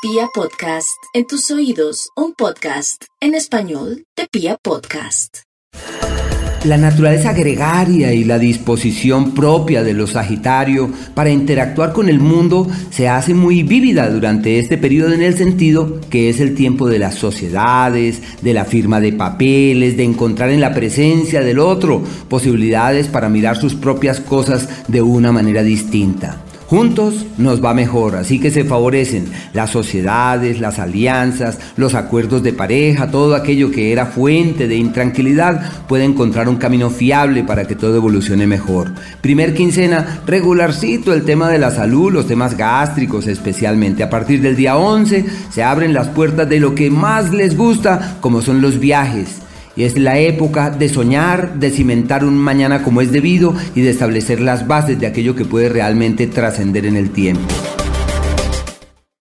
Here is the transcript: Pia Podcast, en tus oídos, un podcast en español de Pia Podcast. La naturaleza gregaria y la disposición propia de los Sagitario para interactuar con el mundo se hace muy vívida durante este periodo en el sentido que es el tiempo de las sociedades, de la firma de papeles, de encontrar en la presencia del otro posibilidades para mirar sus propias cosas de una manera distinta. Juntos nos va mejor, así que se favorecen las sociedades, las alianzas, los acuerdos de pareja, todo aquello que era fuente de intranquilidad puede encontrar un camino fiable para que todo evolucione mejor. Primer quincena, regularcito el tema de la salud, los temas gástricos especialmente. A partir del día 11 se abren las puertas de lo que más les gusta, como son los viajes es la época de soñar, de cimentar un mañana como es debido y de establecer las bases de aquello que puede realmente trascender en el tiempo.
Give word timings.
Pia 0.00 0.28
Podcast, 0.32 1.02
en 1.12 1.26
tus 1.26 1.50
oídos, 1.50 2.10
un 2.14 2.32
podcast 2.32 3.06
en 3.20 3.34
español 3.34 4.04
de 4.16 4.28
Pia 4.30 4.56
Podcast. 4.62 5.38
La 6.62 6.76
naturaleza 6.76 7.32
gregaria 7.32 8.12
y 8.14 8.22
la 8.22 8.38
disposición 8.38 9.34
propia 9.34 9.82
de 9.82 9.94
los 9.94 10.10
Sagitario 10.10 10.88
para 11.16 11.30
interactuar 11.30 11.92
con 11.92 12.08
el 12.08 12.20
mundo 12.20 12.68
se 12.90 13.08
hace 13.08 13.34
muy 13.34 13.64
vívida 13.64 14.08
durante 14.08 14.60
este 14.60 14.78
periodo 14.78 15.14
en 15.14 15.22
el 15.22 15.36
sentido 15.36 16.00
que 16.08 16.28
es 16.28 16.38
el 16.38 16.54
tiempo 16.54 16.88
de 16.88 17.00
las 17.00 17.16
sociedades, 17.16 18.22
de 18.40 18.54
la 18.54 18.64
firma 18.64 19.00
de 19.00 19.14
papeles, 19.14 19.96
de 19.96 20.04
encontrar 20.04 20.50
en 20.50 20.60
la 20.60 20.74
presencia 20.74 21.40
del 21.40 21.58
otro 21.58 22.04
posibilidades 22.28 23.08
para 23.08 23.28
mirar 23.28 23.56
sus 23.56 23.74
propias 23.74 24.20
cosas 24.20 24.68
de 24.86 25.02
una 25.02 25.32
manera 25.32 25.64
distinta. 25.64 26.44
Juntos 26.68 27.24
nos 27.38 27.64
va 27.64 27.72
mejor, 27.72 28.14
así 28.14 28.38
que 28.38 28.50
se 28.50 28.62
favorecen 28.62 29.32
las 29.54 29.70
sociedades, 29.70 30.60
las 30.60 30.78
alianzas, 30.78 31.58
los 31.78 31.94
acuerdos 31.94 32.42
de 32.42 32.52
pareja, 32.52 33.10
todo 33.10 33.34
aquello 33.34 33.70
que 33.70 33.90
era 33.90 34.04
fuente 34.04 34.68
de 34.68 34.76
intranquilidad 34.76 35.62
puede 35.88 36.04
encontrar 36.04 36.46
un 36.46 36.56
camino 36.56 36.90
fiable 36.90 37.42
para 37.42 37.66
que 37.66 37.74
todo 37.74 37.96
evolucione 37.96 38.46
mejor. 38.46 38.92
Primer 39.22 39.54
quincena, 39.54 40.20
regularcito 40.26 41.14
el 41.14 41.24
tema 41.24 41.48
de 41.48 41.58
la 41.58 41.70
salud, 41.70 42.12
los 42.12 42.26
temas 42.26 42.54
gástricos 42.54 43.28
especialmente. 43.28 44.02
A 44.02 44.10
partir 44.10 44.42
del 44.42 44.54
día 44.54 44.76
11 44.76 45.24
se 45.50 45.62
abren 45.62 45.94
las 45.94 46.08
puertas 46.08 46.50
de 46.50 46.60
lo 46.60 46.74
que 46.74 46.90
más 46.90 47.32
les 47.32 47.56
gusta, 47.56 48.18
como 48.20 48.42
son 48.42 48.60
los 48.60 48.78
viajes 48.78 49.40
es 49.84 49.98
la 49.98 50.18
época 50.18 50.70
de 50.70 50.88
soñar, 50.88 51.54
de 51.54 51.70
cimentar 51.70 52.24
un 52.24 52.36
mañana 52.36 52.82
como 52.82 53.00
es 53.00 53.12
debido 53.12 53.54
y 53.74 53.82
de 53.82 53.90
establecer 53.90 54.40
las 54.40 54.66
bases 54.66 54.98
de 54.98 55.06
aquello 55.06 55.34
que 55.34 55.44
puede 55.44 55.68
realmente 55.68 56.26
trascender 56.26 56.86
en 56.86 56.96
el 56.96 57.10
tiempo. 57.10 57.46